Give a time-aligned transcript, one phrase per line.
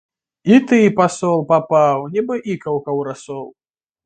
[0.53, 3.47] І ты, пасол, папаў, нібы ікаўка ў расол!